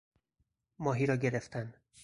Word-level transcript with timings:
ماهی 0.79 1.05
را 1.05 1.15
گرفتن 1.17 1.73